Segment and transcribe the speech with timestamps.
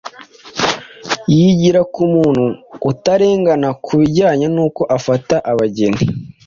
[1.35, 2.45] yigira ku muntu
[2.91, 6.01] utarengana ku bijyanye nuko afata abageni